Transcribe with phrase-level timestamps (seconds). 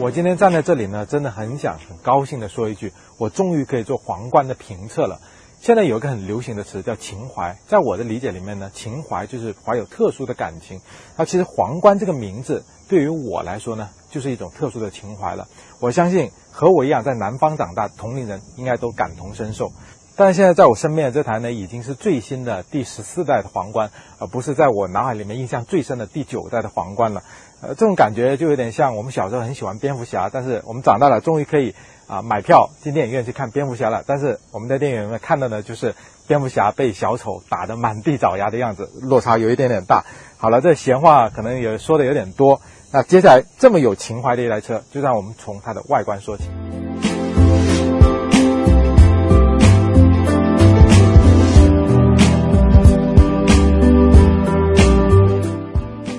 [0.00, 5.20] 我今天站在这里呢，真的很想很高兴的说一句，我终于可以做皇冠的评测了。
[5.60, 10.80] 现在有一个很流行的词叫情怀，在我的理解里面呢，情怀就是怀有特殊的感情。
[11.16, 15.46] 那其实皇冠这个名字对于我来说呢，就是一种特殊的情怀了。
[15.80, 19.70] 我相信和我一样在南方长大同龄人应该都感同身受。
[20.16, 27.22] 但是现在在我身边的这台呢，已经是最新的第十四代的皇冠，而不是在我脑海里面印象最深的第九代的皇冠了。
[27.66, 31.74] 呃，这种感觉就有点像我们小时候很喜欢蝙蝠侠，但是我们长大了终于可以
[32.06, 34.04] 啊买票进电影院去看蝙蝠侠了。
[34.06, 35.94] 但是我们在电影院看到的就是
[36.26, 40.04] 蝙蝠侠被小丑打得满地找牙的样子，落差有一点点大。
[40.36, 42.60] 好了，这闲话可能也说的有点多。
[42.92, 46.44] 那接下来这么有情怀的一台车，就让我们从它的外观说起。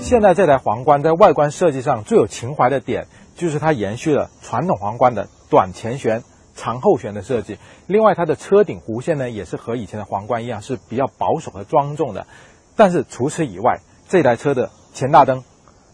[0.06, 6.22] 现在这台皇冠在外观设计上最有情怀的点，就是它延续了传统皇冠的短前悬、
[6.54, 7.58] 长后悬的设计。
[7.88, 12.28] 另外，它的车顶弧线呢，也是和以前的皇冠一样，是比较保守和庄重的。
[12.76, 15.44] 但是除此以外，这台车的前大灯、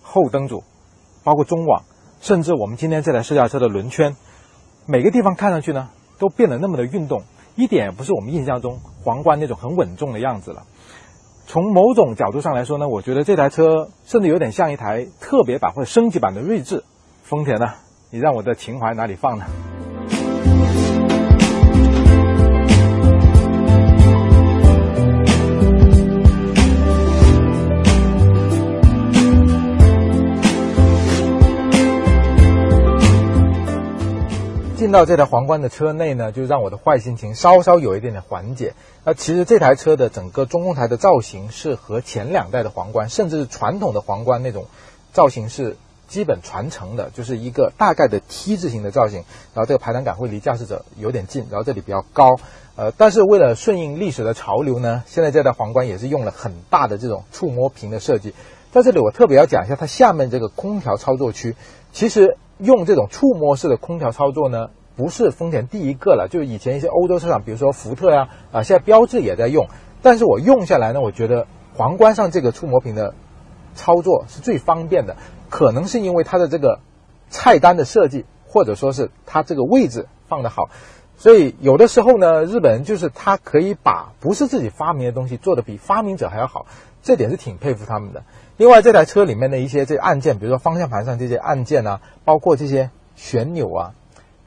[0.01, 0.65] 后灯组，
[1.23, 1.83] 包括中网，
[2.19, 4.17] 甚至我们今天这台试驾车的轮圈，
[4.85, 7.23] 每个地方看上去呢，都变得那么的运动，
[7.55, 10.63] 一点也不是我们印象中皇冠那种很稳重的样子了。
[11.51, 16.85] 从某种角度上来说呢，我觉得这台车甚至有点像一台特别版或者升级版的锐志。
[17.23, 17.73] 丰田呢，
[18.09, 19.43] 你让我的情怀哪里放呢？
[34.91, 38.73] 到这台皇冠的车内呢，就让我的坏心情稍稍有一点点缓解。
[39.03, 44.65] 那其实这台车的整个中控台的造型是和前两代的皇冠，甚至是传统的皇冠那种
[45.13, 49.19] 造型是基本传承的，就是一个大概的 T 字形的造型。
[49.53, 52.37] 然后这个排挡杆会离驾驶者有点近，然后这里比较高。
[52.75, 58.33] 呃，但是为了顺应历史的潮流呢，现在这台皇冠也是用了很大的这种触摸屏的设计。
[58.71, 61.55] 在这里我特别要讲一下，它下面这个空调操作区，
[61.91, 62.37] 其实。
[62.61, 69.67] 用这种触摸式的空调操作呢，不是丰田第一个了，就是以前一些欧洲车厂，比如说福特呀，啊，现在标致也在用。
[70.01, 73.13] 但是我用下来呢，我觉得皇冠上这个触摸屏的
[73.75, 75.15] 操作是最方便的，
[75.49, 76.79] 可能是因为它的这个
[77.29, 80.69] 菜单的设计，或者说是它这个位置放的好。
[81.17, 86.65] 所以有的时候呢，日本人就是他可以把不是自己发明的东西做得比发明者还要好，
[87.03, 88.23] 这点是挺佩服他们的。
[88.57, 93.93] 另外，这台车里面的一些这按键，比如说方向盘上这些按键啊，包括这些旋钮啊，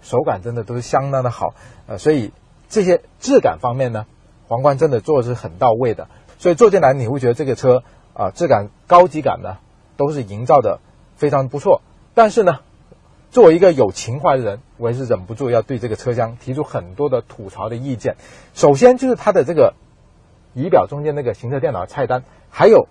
[0.04, 1.54] 手感真的都是相当的好。
[1.88, 2.30] 呃，所以
[2.68, 4.06] 这些质感方面呢，
[4.46, 6.06] 皇冠真的做的是很到位的。
[6.38, 7.82] 所以坐进来你会觉得这个车
[8.12, 9.58] 啊，质感、高级感呢，
[9.96, 10.78] 都是营造的
[11.16, 11.82] 非常不错。
[12.14, 12.60] 但是呢，
[13.32, 18.14] 作为一个有情怀的人，我也是忍不住要对这个车厢提出很多的吐槽的意见。
[18.52, 19.74] 首先就是它的这个
[20.54, 22.86] 仪表中间那个行车电脑菜单，还有。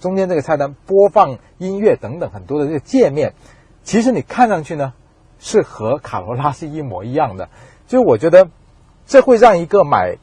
[0.00, 3.34] 中间这个菜单播放音乐等等很多的这个界面，
[3.82, 4.92] 其实你看上去呢
[5.38, 7.48] 是和卡罗拉是一模一样的，
[7.86, 8.48] 就我觉得
[9.06, 10.18] 这会让一个买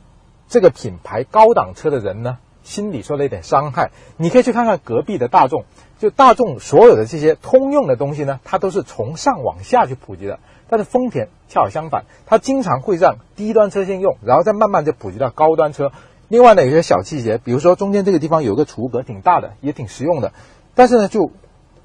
[0.47, 3.91] 这个品牌高档车的人呢心里受了一点伤害。
[4.17, 5.65] 你可以去看看隔壁的大众，
[5.99, 15.91] 就大众所有的这些通用的东西呢，它都是从上往下去普及的，但是丰田恰好相反，它经常会让低端车先用，然后再慢慢就普及到高端车。
[16.27, 20.33] 另外呢，有些小细节，比如说中间这个地方有个储物格，挺大的，也挺实用的。
[20.73, 21.31] 但是呢，就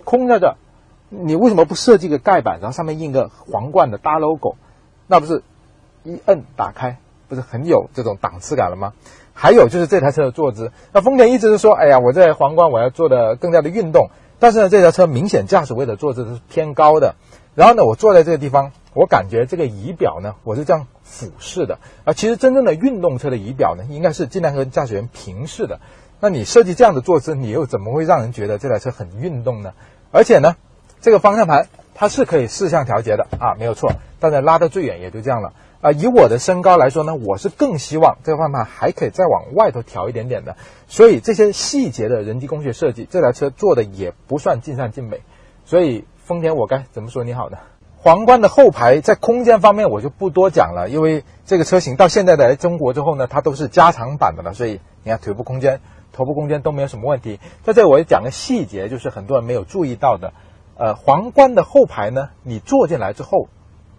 [0.04, 0.56] 空在这儿，
[1.10, 4.56] 你为什么不设计个盖板，然后上面印个皇冠的大 logo？
[5.06, 5.42] 那不是
[6.04, 6.96] 一摁打开，
[7.28, 8.94] 不是很有这种档次感了吗？
[9.34, 14.08] 还有就是这台车的坐姿，那丰田一直是说，哎呀，我这皇冠我要做的更加的运动。
[14.38, 17.16] 但是呢，这台车明显驾驶位的坐姿是偏高的。
[17.54, 20.86] 然后呢，我坐在这个地方，我感觉这个仪表呢，我是这样。
[21.02, 25.80] 俯视的啊，其实真正的运动车的仪表呢，应该是尽量和驾驶员平视的。
[26.20, 29.72] 那你设计这样的坐姿，你又怎么会让人觉得这台车很运动呢？
[30.12, 30.54] 而且呢，
[31.00, 33.92] 这个方向盘它是可以四向调节的啊，没有错。
[34.18, 35.92] 但是拉得最远也就这样了啊。
[35.92, 40.56] 以我的身高来说呢，我是更希望这个方向盘还可以再往外头调一点点的。
[40.88, 45.20] 所以这些细节的人机工学设计，这台车做的也不算尽善尽美。
[45.64, 47.58] 所以丰田，我该怎么说你好呢？
[48.02, 55.80] 皇冠的后排在空间方面我就不多讲了，因为这个车型到现在来中国之后呢，它都是加长版的了，所以你看腿部空间、
[56.12, 57.38] 头部空间都没有什么问题。
[57.62, 60.32] 在这我也讲个细节，就是很多人没有注意到的，
[60.80, 63.48] 呃，皇冠的后排呢，你坐进来之后，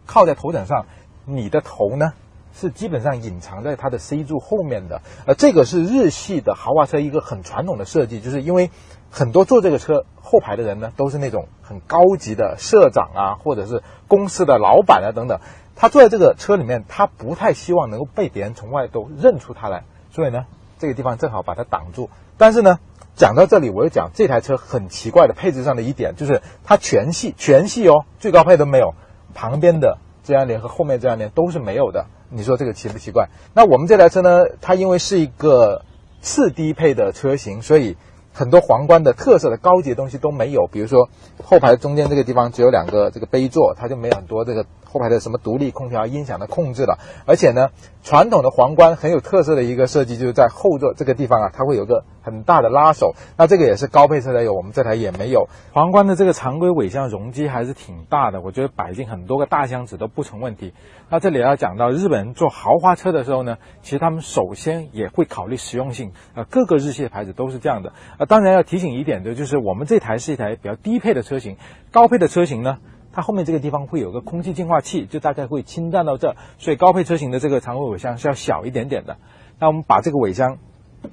[0.08, 0.88] 靠在头枕上，
[1.26, 2.14] 你的头呢
[2.60, 5.04] 是基本上隐藏在它的 C 柱后面的。
[5.28, 8.72] 呃，这个是日系的豪华车一个很传统的设计，就是因为
[9.12, 15.40] 很多坐这个车后排的人呢，都是那种很高级的社长啊，或者是公司的老板啊等等。
[15.76, 20.48] 他坐在这个车里面，他不太希望能够被别人从外都认出他来，所以呢，
[20.80, 22.10] 这个地方正好把它挡住。
[22.40, 22.80] 但是呢，
[23.16, 28.94] 讲到这里，我又讲这台车很奇怪的配置上的一点，就是它全系全系哦，最高配都没有，
[29.34, 32.08] 旁边的遮阳帘和后面遮阳帘都是没有的。
[32.30, 33.30] 你说这个奇不奇怪？
[33.54, 35.84] 那我们这台车呢，它因为是一个
[36.22, 37.98] 次低配的车型，所以。
[38.34, 41.10] 很多皇冠的特色的高级的东西都没有，比如说
[41.44, 47.00] 后排中间这个地方只有两个这个杯座，它就没有很多这个后排的什么独立空调、音响的控制了。
[47.26, 47.70] 而且呢，
[48.04, 53.16] 传统的皇冠很有特色的一个设计，就是在后座这个地方啊，它会有个很大的拉手。
[53.38, 55.48] 那这个也是高配车才有，我们这台也没有。
[55.72, 60.74] 皇冠的这个常规尾箱容积还是挺大的，我觉得摆进很多个大箱子都不成问题。
[61.10, 66.12] 那这里要讲到日本人做豪华车的时候呢，其实他们首先也会考虑实用性。
[66.36, 67.94] 呃，各个日系的牌子都是这样的。
[68.18, 71.58] 呃，当然要提醒一点的，就是我们这台是一台比较低配的车型，
[71.92, 72.78] 高配的车型呢，
[73.14, 79.18] 它后面这个地方会有个空气净化器，就大概会侵占到这，所以高配车型的这个常规尾箱是要小一点点的。
[79.60, 80.58] 那我们把这个尾箱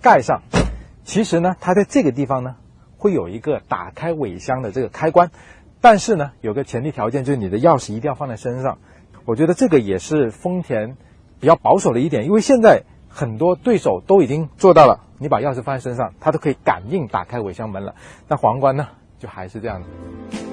[0.01, 0.43] 盖上，
[1.05, 2.57] 其实呢，它在这个地方呢，
[2.97, 5.31] 会有一个打开尾箱的这个开关，
[5.81, 8.79] 但是呢，有个前提条件就是你的钥匙一定要放在身上。
[9.25, 10.97] 我觉得这个也是丰田
[11.41, 17.95] 比较保守的一点，因为现在很多对手都已经做到了，你把钥匙放在身上，它都可以感应打开尾箱门了。
[18.29, 20.48] 那皇冠呢，就还是这样子。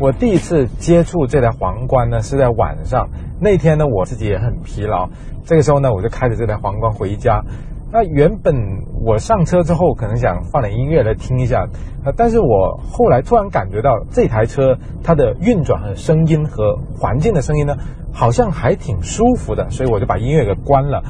[0.00, 3.08] 我第一次接触这台皇冠呢，是在晚上。
[3.40, 5.08] 那天呢，我自己也很疲劳，
[5.44, 7.42] 这个时候呢，我就开着这台皇冠回家。
[7.90, 8.54] 那原本
[9.04, 11.66] 我上车之后可能想放点音乐来听一下，
[12.04, 17.74] 呃，但是我后来突然感觉到这台车它的运转和声音和环境的声音呢，
[18.12, 21.02] 好像还挺舒服的，所以我就把音乐给关了。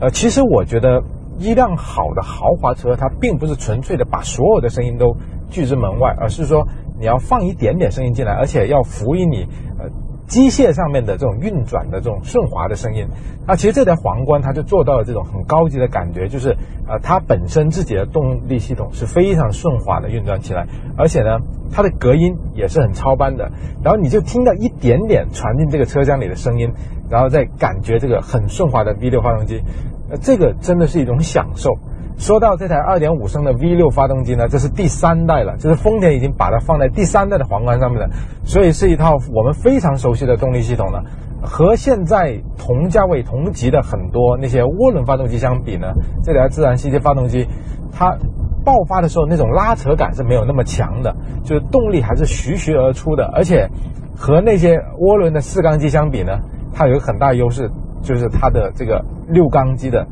[0.00, 1.02] 呃，其实我觉得
[1.40, 5.16] 一辆好的豪华车，它并不是纯粹的把所有的声音都
[5.50, 9.46] 拒之门外，而是说你要放一点点声音进来，而且要辅以你
[9.78, 9.90] 呃。
[10.26, 13.06] 机械上面的这种运转的这种顺滑的声音，
[13.46, 16.56] 那其实这台皇冠它就做到了这种很高级的感觉，就是
[16.88, 20.66] 呃它本身自己的动力系统是非常顺滑的运转起来，
[20.98, 21.38] 而且呢
[21.70, 23.52] 它的隔音也是很超班的，
[23.84, 26.72] 然后你就听到一点点传进这个车厢里的声音，
[27.08, 29.62] 然后再感觉这个很顺滑的 V 六发动机，
[30.10, 31.70] 呃这个真的是一种享受。
[32.18, 38.08] 说到这台2.5升的 V6 发动机呢，这是第三代了，就是丰田已经把它放在第三代的皇冠上面了，
[38.44, 41.04] 所以是一套我们非常熟悉的动力系统了。
[41.42, 45.92] 和现在同价位同级的很多那些涡轮发动机相比呢，
[46.24, 47.46] 这台自然吸气发动机
[47.92, 48.16] 它
[48.64, 51.14] 爆发的时候那种拉扯感是没有那么强的，
[51.44, 53.68] 就是动力还是徐徐而出的，而且
[54.16, 56.38] 和那些涡轮的四缸机相比呢，
[56.74, 57.70] 它有个很大优势，
[58.02, 60.06] 就是它的这个六缸机的。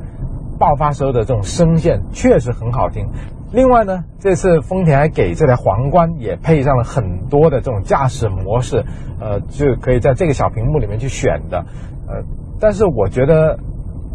[0.65, 3.07] 爆发时候的这种声线确实很好听。
[3.53, 8.83] 另外呢，这次丰田还给这台皇冠也配上了很多的这种驾驶模式，
[9.21, 11.67] 呃，就可以在这个小屏幕里面去选的。
[12.09, 12.25] 呃，
[12.59, 13.59] 但是我觉得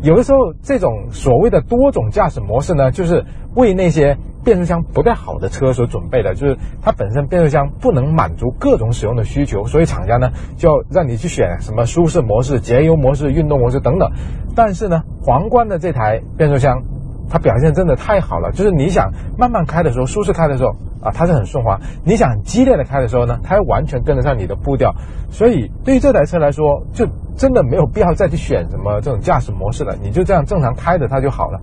[0.01, 3.25] 有的时候这种所谓的多种驾驶模式呢，就是
[3.55, 14.09] 为那些变速箱不太好的车所准备的，就是它本身变速箱不能满足各种使用的需求，所以厂家呢就要让你去选什么舒适模式、节油模式、运动模式等等。
[14.55, 16.81] 但是呢，皇冠的这台变速箱，
[17.29, 18.51] 它表现真的太好了。
[18.51, 20.71] 就是你想慢慢开的时候，舒适开的时候
[21.01, 24.93] 啊，它是很顺滑；你想激烈的开的时候呢，它又完全跟得上你的步调。
[25.29, 27.07] 所以对于这台车来说，就
[27.37, 31.59] 真的没有必要再去选什么这种驾驶模式了，你就这样正常开着它就好了。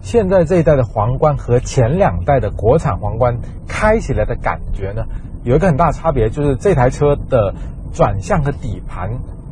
[0.00, 5.04] 现在这一代的皇冠和前两代的国产皇冠开起来的感觉呢，
[5.42, 7.52] 有一个很大差别，就是这台车的
[7.92, 9.10] 转向和底盘。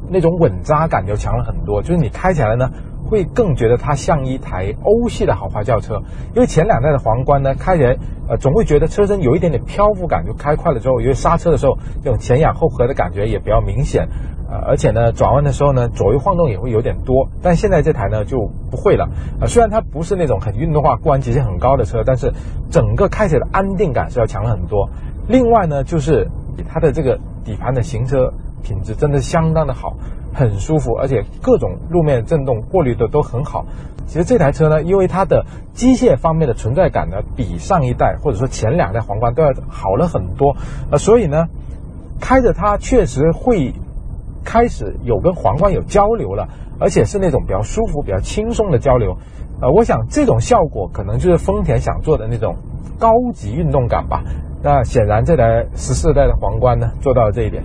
[0.08, 2.70] 那种稳扎感就强了很多，就是你开起来呢，
[3.06, 6.02] 会更觉得它像一台欧系的豪华轿车。
[6.34, 7.96] 因为前两代的皇冠呢，开起来
[8.28, 14.08] 呃总会觉得车身有一点点漂浮感，就开快了之后，因为刹车的时候这种前仰后合的感觉也比较明显，
[14.50, 17.28] 呃，而且呢转弯的时候呢左右晃动也会有点多。
[17.42, 19.08] 但现在这台呢就不会了，
[19.40, 22.32] 呃，虽然它不是那种很运动化、过弯极限很高的车，但是
[22.70, 24.88] 整个开起来的安定感是要强了很多。
[25.28, 26.28] 另外呢，就是
[26.68, 28.32] 它的这个底盘的行车。
[28.62, 29.94] 品质真的相当的好，
[30.36, 33.64] 很舒服，而且各种路面震动过滤的都很好。
[34.06, 40.54] 其实这台车呢，因为它的机械方面的存在感呢，比上一代或者说前两代皇冠都要好了很多，
[40.92, 41.46] 呃，所以呢，
[42.20, 43.74] 开着它确实会
[44.44, 46.46] 开始有跟皇冠有交流了，
[46.78, 49.16] 而且是那种比较舒服、比较轻松的交流。
[49.60, 52.56] 呃，我想这种效果可能就是丰田想做的那种
[53.00, 54.22] 高级运动感吧。
[54.62, 57.64] 那显然这台十四代的皇冠呢，做到了这一点。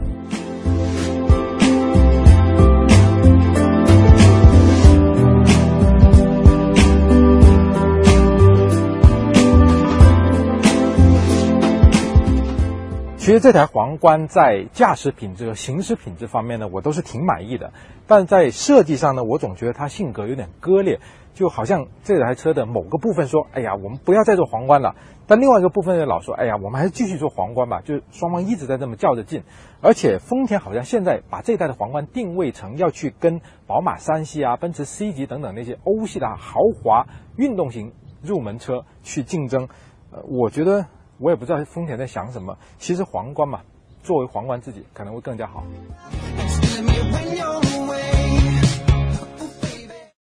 [13.31, 17.71] 其实这台皇冠在驾驶品质和行驶品质方面呢，我都是挺满意的。
[18.05, 20.99] 但在设计上呢，我总觉得它性格有点割裂，
[21.33, 24.97] 就好像这台车的某个部分说：“哎呀，我们不要再做皇冠了。”
[25.27, 29.43] 但另外一个部分呢，老说：“哎呀，我们还是继续做皇冠吧。”就是双方一直在这么较着劲。
[29.79, 37.07] 而且丰田好像现在把这代的皇冠定位成要去跟宝马三系啊、奔驰 C 级等等那些欧系的豪华
[37.37, 39.69] 运动型入门车去竞争。
[40.11, 40.87] 呃，我觉得。
[41.21, 42.57] 我也不知道丰田在想什么。
[42.79, 43.61] 其实皇冠嘛，
[44.03, 45.63] 作为皇冠自己可能会更加好。